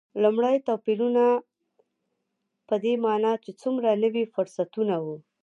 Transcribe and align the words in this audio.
لومړ 0.23 0.43
توپیرونه 0.67 1.23
په 2.67 2.75
دې 2.83 2.93
معنا 3.05 3.31
چې 3.43 3.51
څومره 3.61 3.89
نوي 4.03 4.23
فرصتونه 4.33 4.95
و. 5.05 5.05